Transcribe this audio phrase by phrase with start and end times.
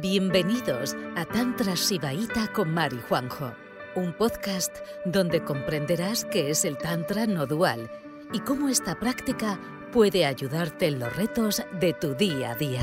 [0.00, 3.50] Bienvenidos a Tantra Sibaíta con Mari Juanjo,
[3.96, 4.72] un podcast
[5.04, 7.90] donde comprenderás qué es el Tantra no dual
[8.32, 9.58] y cómo esta práctica
[9.92, 12.82] puede ayudarte en los retos de tu día a día.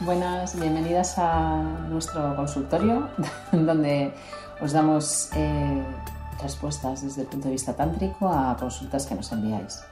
[0.00, 3.06] Buenas, bienvenidas a nuestro consultorio,
[3.52, 4.14] donde
[4.62, 5.82] os damos eh,
[6.40, 9.82] respuestas desde el punto de vista tántrico a consultas que nos enviáis.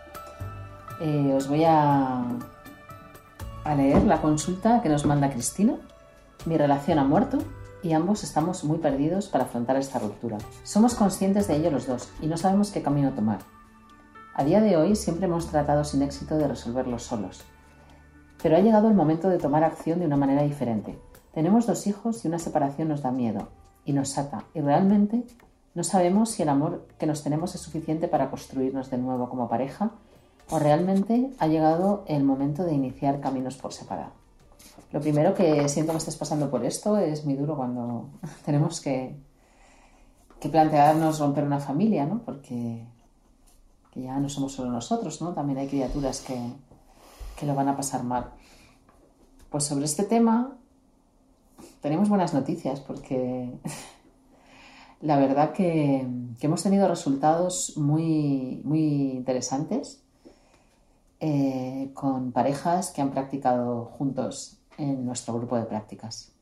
[1.02, 2.24] Eh, os voy a
[3.68, 5.74] a leer la consulta que nos manda Cristina.
[6.46, 7.36] Mi relación ha muerto
[7.82, 10.38] y ambos estamos muy perdidos para afrontar esta ruptura.
[10.64, 13.40] Somos conscientes de ello los dos y no sabemos qué camino tomar.
[14.34, 17.42] A día de hoy siempre hemos tratado sin éxito de resolverlo solos.
[18.42, 20.98] Pero ha llegado el momento de tomar acción de una manera diferente.
[21.34, 23.48] Tenemos dos hijos y una separación nos da miedo
[23.84, 25.26] y nos ata y realmente
[25.74, 29.46] no sabemos si el amor que nos tenemos es suficiente para construirnos de nuevo como
[29.46, 29.90] pareja
[30.50, 34.12] o realmente ha llegado el momento de iniciar caminos por separado.
[34.90, 38.08] Lo primero que siento que estés pasando por esto es muy duro cuando
[38.44, 39.16] tenemos que,
[40.40, 42.22] que plantearnos romper una familia, ¿no?
[42.24, 42.86] Porque
[43.94, 45.34] ya no somos solo nosotros, ¿no?
[45.34, 46.38] También hay criaturas que,
[47.36, 48.30] que lo van a pasar mal.
[49.50, 50.56] Pues sobre este tema
[51.82, 53.50] tenemos buenas noticias porque
[55.00, 56.06] la verdad que,
[56.40, 60.02] que hemos tenido resultados muy, muy interesantes
[61.20, 66.32] eh, con parejas que han practicado juntos en nuestro grupo de prácticas.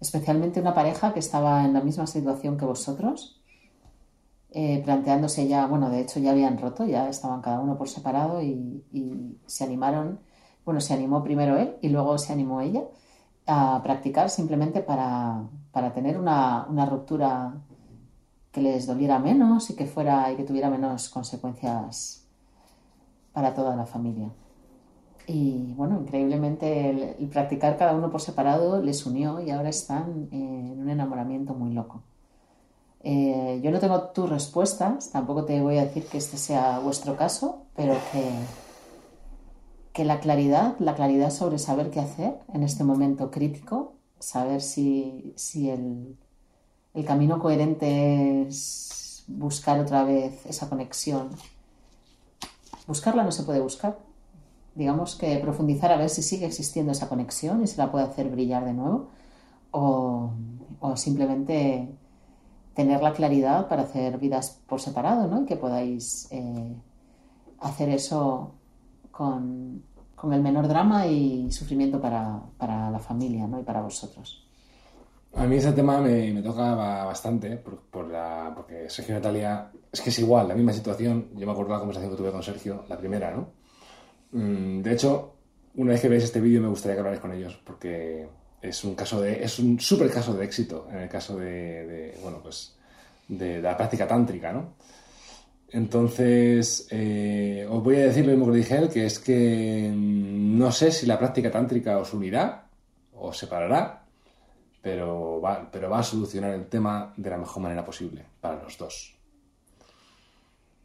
[0.00, 3.42] Especialmente una pareja que estaba en la misma situación que vosotros,
[4.50, 8.42] eh, planteándose ya, bueno, de hecho ya habían roto, ya estaban cada uno por separado
[8.42, 8.82] y,
[9.46, 10.20] se animaron,
[10.64, 12.84] bueno, se animó primero él y luego se animó ella
[13.46, 15.48] a practicar simplemente para,
[15.94, 17.54] tener una, una, ruptura
[18.50, 22.21] que les doliera menos y que fuera y que tuviera menos consecuencias
[23.32, 24.30] para toda la familia.
[25.26, 30.80] Y bueno, increíblemente el, practicar cada uno por separado les unió y ahora están en
[30.80, 32.02] un enamoramiento muy loco.
[33.04, 37.16] Eh, yo no tengo tus respuestas, tampoco te voy a decir que este sea vuestro
[37.16, 38.30] caso, pero que,
[39.92, 45.32] que la claridad, la claridad sobre saber qué hacer en este momento crítico, saber si,
[45.36, 46.16] si el,
[46.94, 51.30] el camino coherente es buscar otra vez esa conexión
[52.86, 53.98] Buscarla no se puede buscar.
[54.74, 58.30] Digamos que profundizar a ver si sigue existiendo esa conexión y se la puede hacer
[58.30, 59.08] brillar de nuevo
[59.70, 60.30] o,
[60.96, 61.88] simplemente
[62.74, 65.42] tener la claridad para hacer vidas por separado, ¿no?
[65.42, 66.74] Y que podáis eh,
[67.60, 68.52] hacer eso
[69.10, 69.84] con,
[70.30, 72.42] el menor drama y sufrimiento para,
[72.90, 73.60] la familia, ¿no?
[73.60, 74.46] Y para vosotros.
[75.34, 80.48] A mí ese tema me, toca bastante, porque Sergio y Natalia, es que es igual,
[80.48, 81.30] la misma situación.
[81.34, 83.48] Yo me acuerdo de la conversación que tuve con Sergio, la primera, ¿no?
[84.32, 85.34] Mm, de hecho,
[85.76, 88.28] una vez que veáis este vídeo me gustaría que hablarais con ellos, porque
[88.60, 92.40] es un caso de, es un súper caso de éxito en el caso de, bueno,
[92.42, 92.76] pues,
[93.28, 94.74] de, la práctica tántrica, ¿no?
[95.70, 100.70] Entonces, eh, os voy a decir lo mismo que dije él, que es que no
[100.70, 102.68] sé si la práctica tántrica os unirá
[103.14, 104.01] o separará,
[104.82, 108.76] pero va, pero va a solucionar el tema de la mejor manera posible para los
[108.76, 109.16] dos.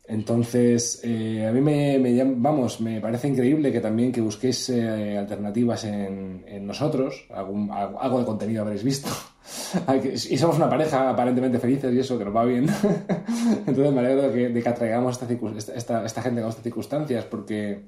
[0.08, 5.84] Entonces, eh, a mí me, vamos, me parece increíble que también que busquéis eh, alternativas
[5.84, 9.09] en, nosotros, algo, de contenido habréis visto.
[10.29, 12.68] y somos una pareja aparentemente felices y eso, que nos va bien.
[13.68, 17.84] Entonces me alegro de que, atraigamos esta, esta, gente con estas circunstancias, porque,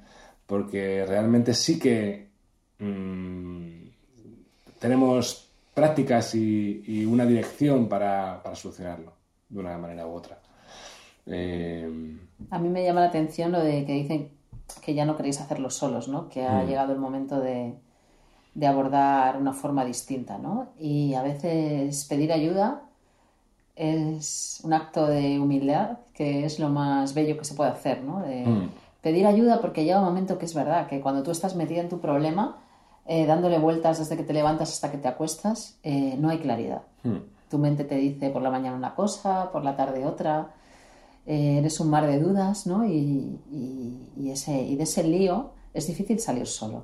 [0.46, 2.28] porque realmente sí que
[2.80, 3.88] mm,
[4.78, 5.49] tenemos
[5.80, 9.14] prácticas y, una dirección para, solucionarlo
[9.48, 10.38] de una manera u otra.
[11.26, 12.18] Eh,
[12.50, 14.30] A mí me llama la atención lo de que dicen
[14.84, 16.28] que ya no queréis hacerlo solos, ¿no?
[16.30, 16.68] Que ha mm.
[16.68, 17.76] llegado el momento de,
[18.68, 20.74] abordar una forma distinta, ¿no?
[20.78, 22.82] Y a veces pedir ayuda
[23.76, 28.22] es un acto de humildad que es lo más bello que se puede hacer, ¿no?
[28.22, 28.70] De mm.
[29.02, 31.88] pedir ayuda porque llega un momento que es verdad, que cuando tú estás metida en
[31.88, 32.58] tu problema,
[33.12, 36.84] eh, dándole vueltas desde que te levantas hasta que te acuestas, eh, no hay claridad.
[37.02, 37.18] Hmm.
[37.50, 40.52] Tu mente te dice por la mañana una cosa, por la tarde otra,
[41.26, 42.86] eh, eres un mar de dudas, ¿no?
[42.86, 43.40] Y,
[44.32, 46.84] ese, y de ese lío es difícil salir solo.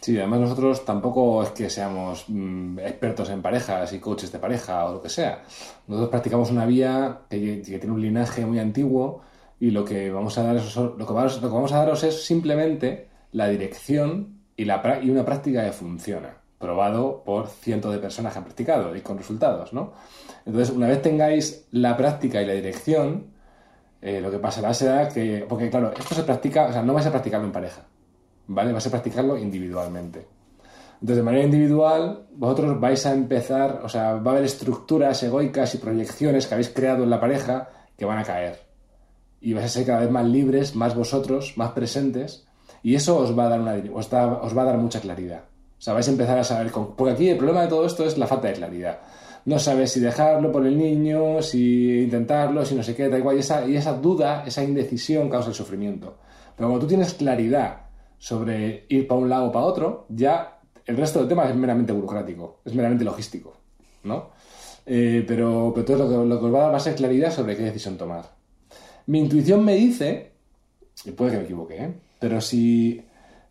[0.00, 4.84] Sí, además nosotros tampoco es que seamos mm, expertos en parejas y coaches de pareja
[4.84, 5.42] o lo que sea.
[5.88, 9.22] Nosotros practicamos una vía que, tiene un linaje muy antiguo
[9.58, 12.24] y lo que vamos a daros, lo que vamos, lo que vamos a daros es
[12.24, 18.38] simplemente la dirección y, la, una práctica que funciona, probado por cientos de personas que
[18.40, 19.94] han practicado y con resultados, ¿no?
[20.44, 23.28] Entonces, una vez tengáis la práctica y la dirección,
[24.02, 27.06] eh, lo que pasará será que, porque claro, esto se practica, o sea, no vais
[27.06, 27.86] a practicarlo en pareja,
[28.48, 28.74] ¿vale?
[28.74, 30.26] Vas a practicarlo individualmente.
[31.00, 35.74] Entonces, de manera individual, vosotros vais a empezar, o sea, va a haber estructuras egoicas
[35.74, 38.60] y proyecciones que habéis creado en la pareja que van a caer.
[39.40, 42.44] Y vais a ser cada vez más libres, más vosotros, más presentes,
[42.82, 45.44] y eso os va a dar, una, os, os va a dar mucha claridad.
[45.78, 48.18] O sea, vais a empezar a saber, porque aquí el problema de todo esto es
[48.18, 48.98] la falta de claridad.
[49.46, 53.36] No sabes si dejarlo por el niño, si intentarlo, si no sé qué, da igual.
[53.36, 56.18] Y esa, y esa duda, esa indecisión causa el sufrimiento.
[56.54, 57.86] Pero cuando tú tienes claridad
[58.18, 61.92] sobre ir para un lado o para otro, ya el resto del tema es meramente
[61.92, 63.54] burocrático, es meramente logístico,
[64.04, 64.30] ¿no?
[64.84, 66.94] Eh, pero, pero todo lo que, lo que os va a dar va a ser
[66.94, 68.32] claridad sobre qué decisión tomar.
[69.06, 70.29] Mi intuición me dice,
[71.04, 71.94] y puede que me equivoque, ¿eh?
[72.18, 73.02] pero si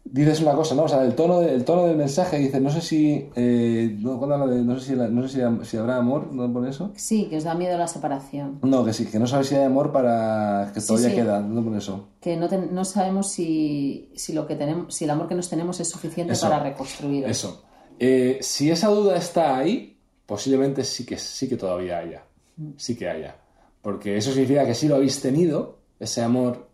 [0.03, 0.83] dices una cosa, ¿no?
[0.83, 4.79] O sea, el tono, de, tono del mensaje dice, no sé si, eh, no, no,
[4.79, 6.91] sé si, no sé si, habrá amor, ¿no pone eso?
[6.95, 8.59] Sí, que os da miedo la separación.
[8.63, 11.77] No, que sí, que no sabes si hay amor para que todavía queda, no pone
[11.77, 12.07] eso.
[12.21, 15.79] Que no, no sabemos si, si, lo que tenemos, si el amor que nos tenemos
[15.79, 17.25] es suficiente para reconstruir.
[17.25, 17.63] Eso.
[17.99, 22.23] Eh, si esa duda está ahí, posiblemente sí que, sí que todavía haya.
[22.57, 22.71] Mm.
[22.77, 23.35] Sí que haya.
[23.81, 26.68] Porque eso significa que sí lo habéis tenido, ese amor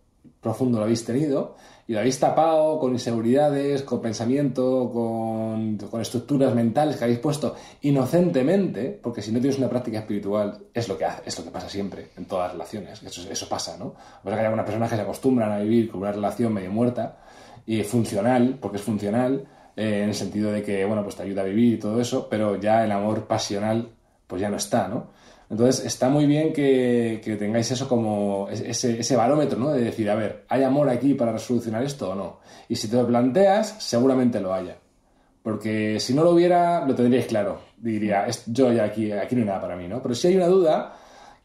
[0.46, 1.56] profundo lo habéis tenido,
[1.88, 9.00] y lo habéis tapado con inseguridades, con pensamiento, con, estructuras mentales que habéis puesto inocentemente,
[9.02, 12.10] porque si no tienes una práctica espiritual, es lo que, es lo que pasa siempre
[12.16, 13.88] en todas las relaciones, eso, eso pasa, ¿no?
[13.88, 16.72] O sea que hay algunas personas que se acostumbran a vivir con una relación medio
[16.72, 17.18] muerta
[17.66, 21.42] y funcional, porque es funcional, eh, en el sentido de que, bueno, pues te ayuda
[21.42, 23.90] a vivir y todo eso, pero ya el amor pasional,
[24.28, 25.10] pues ya no está, ¿no?
[25.56, 29.72] Entonces está muy bien que, tengáis eso como ese, ese, barómetro, ¿no?
[29.72, 32.40] De decir, a ver, ¿hay amor aquí para resolucionar esto o no?
[32.68, 34.76] Y si te lo planteas, seguramente lo haya.
[35.42, 37.62] Porque si no lo hubiera, lo tendríais claro.
[37.78, 40.02] Diría, yo ya aquí, aquí no hay nada para mí, ¿no?
[40.02, 40.94] Pero si hay una duda,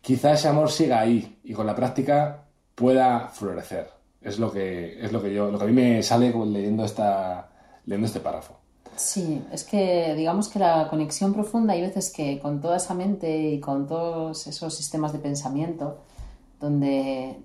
[0.00, 3.90] quizás ese amor siga ahí y con la práctica pueda florecer.
[4.20, 7.48] Es lo que, es lo que yo, lo que a mí me sale leyendo, esta,
[7.86, 8.59] leyendo este párrafo.
[9.00, 13.52] Sí, es que digamos que la conexión profunda hay veces que con toda esa mente
[13.52, 16.00] y con todos esos sistemas de pensamiento
[16.60, 17.40] donde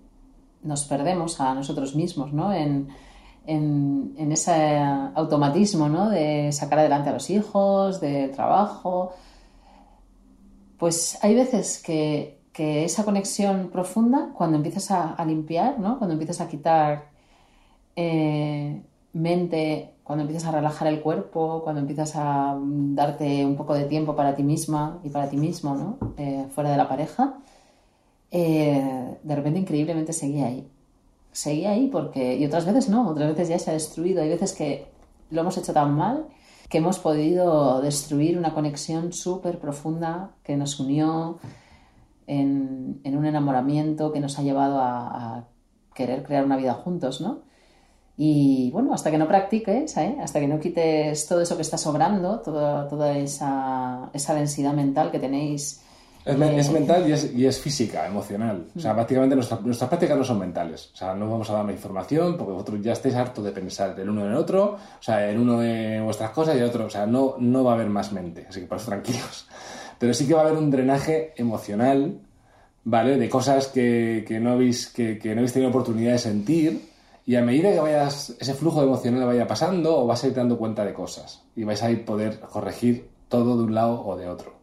[0.63, 2.53] nos perdemos a nosotros mismos, ¿no?
[2.53, 2.89] En,
[4.17, 4.79] ese
[5.15, 6.09] automatismo, ¿no?
[6.09, 9.13] De sacar adelante a los hijos, de trabajo.
[10.77, 15.97] Pues hay veces que, esa conexión profunda, cuando empiezas a, limpiar, ¿no?
[15.99, 17.09] Cuando empiezas a quitar
[17.95, 18.81] eh,
[19.13, 24.15] mente, cuando empiezas a relajar el cuerpo, cuando empiezas a darte un poco de tiempo
[24.15, 25.97] para ti misma y para ti mismo, ¿no?
[26.15, 27.39] Eh, fuera de la pareja,
[28.29, 30.69] eh, de repente increíblemente seguía ahí.
[31.31, 34.21] Seguía ahí porque, y otras veces no, otras veces ya se ha destruido.
[34.21, 34.87] Hay veces que
[35.31, 36.27] lo hemos hecho tan mal
[36.69, 41.39] que hemos podido destruir una conexión súper profunda que nos unió
[42.27, 45.47] en, un enamoramiento que nos ha llevado a
[45.95, 47.44] querer crear una vida juntos, ¿no?
[48.17, 50.15] Y bueno, hasta que no practiques, ¿eh?
[50.21, 55.11] hasta que no quites todo eso que está sobrando, toda, toda esa, esa densidad mental
[55.11, 55.81] que tenéis.
[56.23, 58.67] Es, es eh, mental y es, y es, física, emocional.
[58.73, 58.95] O sea, mm.
[58.95, 60.91] prácticamente nuestras, nuestras prácticas no son mentales.
[60.93, 63.93] O sea, no vamos a dar una información porque vosotros ya estáis hartos de pensar
[63.93, 66.85] del uno en el otro, o sea, en uno de vuestras cosas y el otro.
[66.85, 68.45] O sea, no, no va a haber más mente.
[68.47, 69.47] Así que por eso tranquilos.
[69.99, 72.17] Pero sí que va a haber un drenaje emocional,
[72.85, 73.17] ¿vale?
[73.17, 76.94] De cosas que, que no, habéis, que, que no habéis tenido oportunidad de sentir
[77.25, 80.57] y a medida que vayas, ese flujo emocional vaya pasando, o vas a ir dando
[80.57, 81.41] cuenta de cosas.
[81.55, 84.53] Y vais a ir poder corregir todo de un lado o de otro.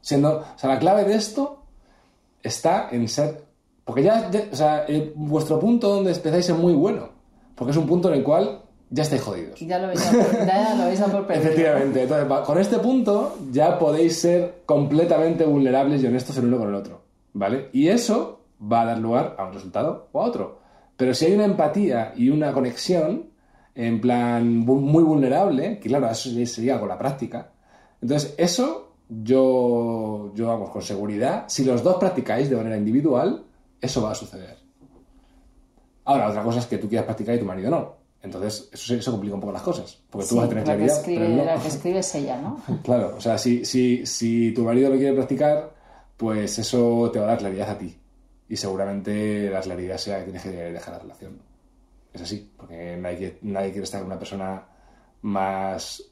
[0.00, 1.62] Siendo, o sea, la clave de esto
[2.42, 3.44] está en ser.
[3.84, 7.10] Porque ya, o sea, vuestro punto donde empezáis es muy bueno.
[7.54, 9.60] Porque es un punto en el cual ya estáis jodidos.
[9.60, 10.00] Ya lo veis
[10.46, 12.04] ya lo veis a por Efectivamente.
[12.04, 16.74] Entonces, con este punto ya podéis ser completamente vulnerables y honestos el uno con el
[16.74, 17.02] otro.
[17.34, 17.68] ¿Vale?
[17.72, 20.61] Y eso va a dar lugar a un resultado o a otro.
[21.02, 23.30] Pero si hay una empatía y una conexión,
[23.74, 27.50] en plan muy vulnerable, que claro, eso sería con la práctica.
[28.00, 33.42] Entonces, eso yo, yo vamos, con seguridad, si los dos practicáis de manera individual,
[33.80, 34.56] eso va a suceder.
[36.04, 37.96] Ahora, otra cosa es que tú quieras practicar y tu marido no.
[38.22, 39.98] Entonces, eso, eso complica un poco las cosas.
[40.08, 40.86] Porque tú vas a tener claridad.
[40.86, 42.60] Que escribe, La que escribe es ella, ¿no?
[42.84, 45.74] claro, o sea, si, si, si tu marido lo quiere practicar,
[46.16, 47.98] pues eso te va a dar claridad a ti
[48.48, 51.40] y seguramente la claridad sea que tienes que dejar la relación.
[52.12, 54.66] Es así, porque nadie, nadie quiere estar con una persona
[55.22, 56.02] más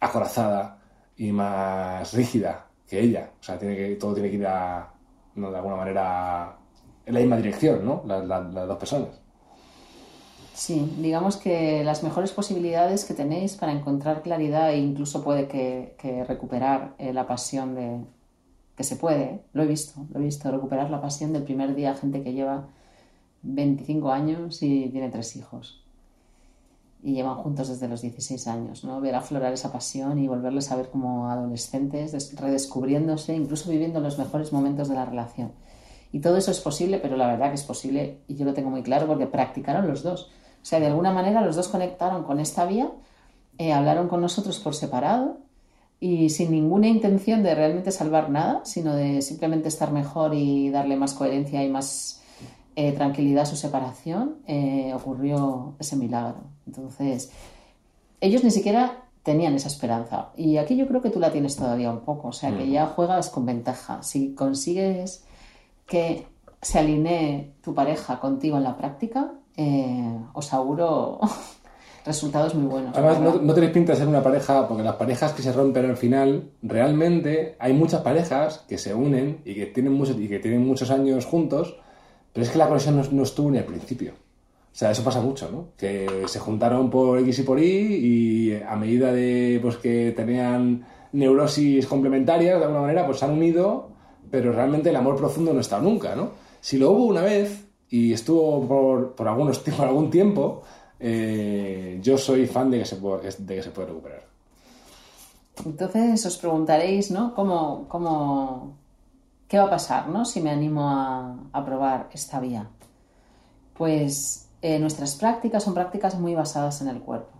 [0.00, 0.80] acorazada
[1.16, 3.30] y más rígida que ella.
[3.40, 4.92] O sea, tiene que, todo tiene que ir a,
[5.34, 6.56] de alguna manera
[7.04, 8.02] en la misma dirección, ¿no?
[8.06, 9.22] las dos personas.
[10.54, 16.24] Sí, digamos que las mejores posibilidades que tenéis para encontrar claridad e incluso puede que,
[16.28, 18.00] recuperar eh, la pasión de,
[18.76, 21.94] que se puede, lo he visto, lo he visto, recuperar la pasión del primer día,
[21.94, 22.68] gente que lleva
[23.42, 25.78] 25 años y tiene tres hijos.
[27.04, 29.00] y llevan juntos desde los 16 años, ¿no?
[29.00, 34.52] Ver aflorar esa pasión y volverles a ver como adolescentes, redescubriéndose, incluso viviendo los mejores
[34.52, 35.50] momentos de la relación.
[36.12, 38.70] Y todo eso es posible, pero la verdad que es posible, y yo lo tengo
[38.70, 40.30] muy claro, porque practicaron los dos.
[40.62, 42.92] O sea, de alguna manera los dos conectaron con esta vía,
[43.58, 45.41] eh, hablaron con nosotros por separado
[46.02, 50.96] y sin ninguna intención de realmente salvar nada, sino de simplemente estar mejor y darle
[50.96, 52.20] más coherencia y más
[52.74, 56.40] eh, tranquilidad a su separación, eh, ocurrió ese milagro.
[56.66, 57.30] Entonces,
[58.20, 60.30] ellos ni siquiera tenían esa esperanza.
[60.36, 62.28] Y aquí yo creo que tú la tienes todavía un poco.
[62.28, 62.70] O sea, que mm.
[62.70, 64.02] ya juegas con ventaja.
[64.02, 65.24] Si consigues
[65.86, 66.26] que
[66.60, 71.20] se alinee tu pareja contigo en la práctica, eh, os aseguro
[72.04, 72.96] resultados muy buenos.
[72.96, 75.96] Además, no, tenéis pinta de ser una pareja, porque las parejas que se rompen al
[75.96, 80.66] final, realmente hay muchas parejas que se unen y que tienen, muchos, y que tienen
[80.66, 81.76] muchos años juntos
[82.32, 84.12] pero es que la conexión no, estuvo ni al principio.
[84.12, 85.68] O sea, eso pasa mucho, ¿no?
[85.76, 90.86] Que se juntaron por X y por Y y a medida de pues, que tenían
[91.12, 93.90] neurosis complementarias, de alguna manera, pues se han unido,
[94.30, 96.30] pero realmente el amor profundo no está nunca, ¿no?
[96.62, 100.62] Si lo hubo una vez y estuvo por, por, algunos, por algún tiempo,
[101.04, 104.22] eh, yo soy fan de que, se puede, de que se recuperar.
[105.64, 107.34] Entonces os preguntaréis, ¿no?
[107.34, 108.76] ¿Cómo, cómo,
[109.48, 110.24] ¿Qué va a pasar ¿no?
[110.24, 112.70] si me animo a, probar esta vía?
[113.76, 117.32] Pues eh, nuestras prácticas son prácticas muy basadas en el cuerpo,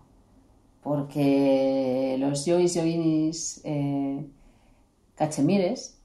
[0.83, 4.27] porque los yogis, yoginis, eh,
[5.15, 5.97] cachemires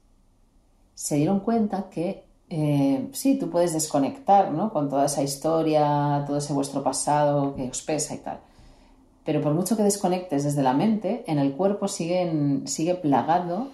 [0.94, 4.72] se dieron cuenta que eh, sí, tú puedes desconectar ¿no?
[4.72, 8.40] con toda esa historia, todo ese vuestro pasado que os pesa y tal.
[9.24, 13.68] Pero por mucho que desconectes desde la mente, en el cuerpo sigue plagado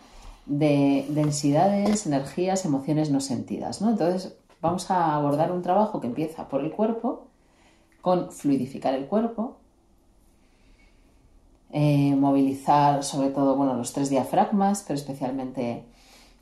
[0.47, 3.81] de densidades, energías, emociones no sentidas.
[3.81, 3.91] ¿no?
[3.91, 7.29] Entonces, vamos a abordar un trabajo que empieza por el cuerpo,
[8.01, 9.57] con fluidificar el cuerpo,
[11.71, 15.85] eh, movilizar sobre todo bueno, los tres diafragmas, pero especialmente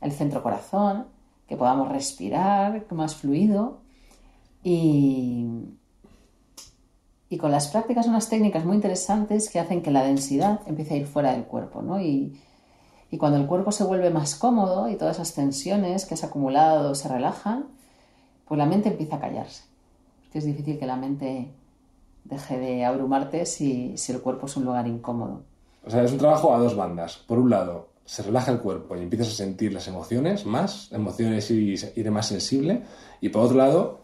[0.00, 1.06] el centro corazón,
[1.52, 3.82] que podamos respirar más fluido
[4.64, 5.46] y,
[7.28, 10.96] y con las prácticas unas técnicas muy interesantes que hacen que la densidad empiece a
[10.96, 12.00] ir fuera del cuerpo ¿no?
[12.00, 12.40] y,
[13.10, 16.94] y cuando el cuerpo se vuelve más cómodo y todas esas tensiones que has acumulado
[16.94, 17.66] se relajan,
[18.48, 19.64] pues la mente empieza a callarse.
[20.32, 21.52] que es difícil que la mente
[22.24, 25.42] deje de abrumarte si, el cuerpo es un lugar incómodo.
[25.84, 27.18] O sea, es un trabajo a dos bandas.
[27.18, 31.50] Por un lado, se relaja el cuerpo y empiezas a sentir las emociones más, emociones
[31.50, 32.82] y, y más sensible.
[33.20, 34.00] Y por otro lado,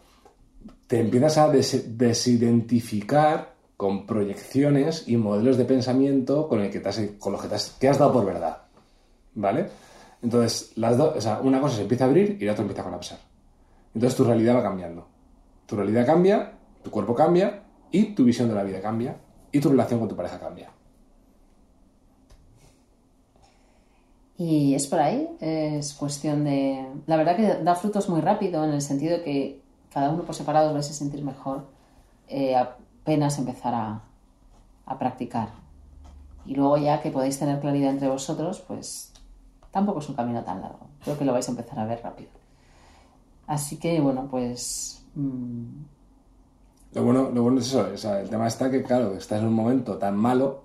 [0.87, 6.81] te empiezas a desidentificar con proyecciones y modelos de pensamiento con, el que
[7.17, 8.63] con los que, te has, que has dado por verdad.
[9.35, 9.69] ¿vale?
[10.21, 12.81] Entonces, las dos, o sea, una cosa se empieza a abrir y la otra empieza
[12.81, 13.19] a colapsar.
[13.93, 15.07] Entonces tu realidad va cambiando.
[15.65, 16.53] Tu realidad cambia,
[16.83, 19.17] tu cuerpo cambia y tu visión de la vida cambia
[19.51, 20.71] y tu relación con tu pareja cambia.
[24.39, 26.87] Y es por ahí, es cuestión de...
[27.07, 29.61] La verdad que da frutos muy rápido en el sentido de que
[29.93, 31.65] cada uno por separado vais a sentir mejor
[32.29, 34.01] eh, apenas empezar a,
[34.85, 35.49] a practicar.
[36.45, 39.11] Y luego ya que podéis tener claridad entre vosotros, pues
[39.71, 40.87] tampoco es un camino tan largo.
[41.03, 42.29] Creo que lo vais a empezar a ver rápido.
[43.45, 45.03] Así que, bueno, pues...
[45.15, 45.81] Mm,
[46.93, 49.97] lo, bueno, lo bueno es eso, el tema está que, claro, estás en un momento
[49.97, 50.61] tan malo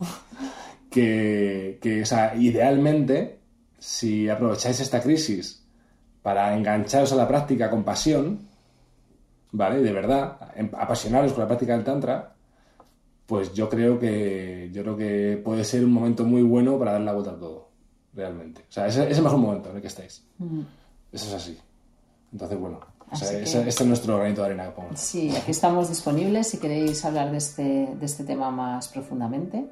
[0.91, 3.41] que, que o sea, idealmente,
[3.85, 5.63] si aprovecháis esta crisis
[6.23, 8.39] para engancharos a la práctica con pasión,
[9.53, 9.83] ¿vale?
[9.83, 12.33] De verdad, em, apasionaros con la práctica del Tantra,
[13.27, 17.03] pues yo creo que yo creo que puede ser un momento muy bueno para dar
[17.03, 17.69] la vuelta a todo
[18.15, 18.63] realmente.
[18.63, 20.25] O sea, es, es el mejor momento en el que estáis.
[21.13, 21.59] Eso es así.
[22.33, 22.81] Entonces, bueno,
[23.13, 27.63] este es nuestro granito de arena Sí, aquí estamos disponibles si queréis hablar de este,
[27.63, 29.67] de este tema más profundamente,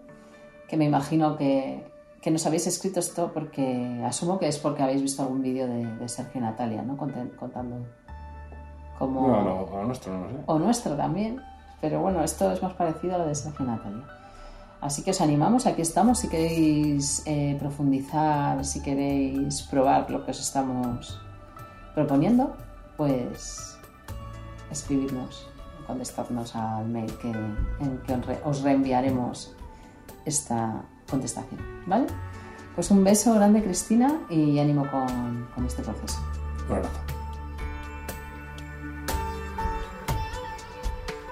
[0.69, 1.83] que me imagino que,
[2.23, 6.09] que nos habéis escrito esto porque asumo que es porque habéis visto algún vídeo de,
[6.09, 6.97] Sergio y Natalia, ¿no?
[6.97, 7.85] Contando.
[9.01, 9.09] No,
[9.43, 10.37] no, o nuestro, no sé.
[10.47, 11.43] O nuestro también,
[11.81, 14.05] pero bueno, esto es más parecido a lo de Sergio y Natalia.
[14.81, 20.31] Así que os animamos, aquí estamos si queréis eh, profundizar, si queréis probar lo que
[20.31, 21.21] os estamos
[21.95, 22.57] proponiendo,
[22.97, 23.77] pues
[24.71, 25.49] escribirnos,
[25.89, 29.57] contestarnos al mail que, en que os reenviaremos
[30.25, 31.61] esta contestación.
[31.87, 32.07] ¿Vale?
[32.75, 36.19] Pues un beso grande Cristina y ánimo con, con este proceso.
[36.69, 37.01] Un abrazo.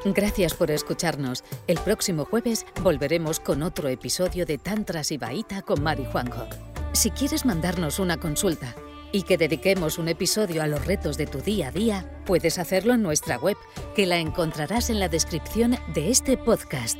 [0.05, 1.45] Gracias por escucharnos.
[1.67, 6.47] El próximo jueves volveremos con otro episodio de Tantras y Baita con Mari Juanjo.
[6.93, 8.75] Si quieres mandarnos una consulta
[9.13, 12.95] y que dediquemos un episodio a los retos de tu día a día, puedes hacerlo
[12.95, 13.57] en nuestra web,
[13.95, 16.99] que la encontrarás en la descripción de este podcast.